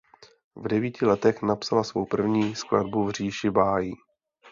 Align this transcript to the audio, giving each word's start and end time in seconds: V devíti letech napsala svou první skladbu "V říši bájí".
V 0.55 0.67
devíti 0.67 1.05
letech 1.05 1.41
napsala 1.41 1.83
svou 1.83 2.05
první 2.05 2.55
skladbu 2.55 3.05
"V 3.05 3.11
říši 3.11 3.49
bájí". 3.49 3.93